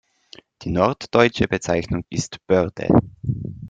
[0.63, 2.87] Die norddeutsche Bezeichnung ist "Börde.